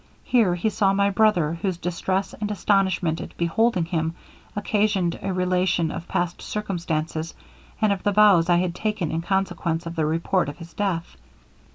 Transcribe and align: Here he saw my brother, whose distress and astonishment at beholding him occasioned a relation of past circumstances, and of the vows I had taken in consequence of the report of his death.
Here 0.23 0.55
he 0.55 0.71
saw 0.71 0.93
my 0.93 1.11
brother, 1.11 1.59
whose 1.61 1.77
distress 1.77 2.33
and 2.33 2.49
astonishment 2.49 3.21
at 3.21 3.37
beholding 3.37 3.85
him 3.85 4.15
occasioned 4.55 5.19
a 5.21 5.31
relation 5.31 5.91
of 5.91 6.07
past 6.07 6.41
circumstances, 6.41 7.35
and 7.79 7.93
of 7.93 8.01
the 8.01 8.11
vows 8.11 8.49
I 8.49 8.57
had 8.57 8.73
taken 8.73 9.11
in 9.11 9.21
consequence 9.21 9.85
of 9.85 9.95
the 9.95 10.07
report 10.07 10.49
of 10.49 10.57
his 10.57 10.73
death. 10.73 11.15